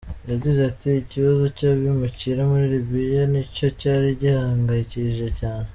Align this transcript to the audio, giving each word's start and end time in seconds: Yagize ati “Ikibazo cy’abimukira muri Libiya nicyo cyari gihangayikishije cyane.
Yagize 0.31 0.59
ati 0.71 0.89
“Ikibazo 1.03 1.43
cy’abimukira 1.57 2.41
muri 2.51 2.65
Libiya 2.73 3.23
nicyo 3.31 3.67
cyari 3.79 4.07
gihangayikishije 4.21 5.27
cyane. 5.39 5.67